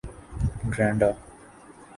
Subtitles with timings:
[0.71, 1.09] Grenada